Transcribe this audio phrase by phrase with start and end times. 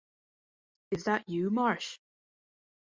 [0.89, 1.99] Is that you, Marsh?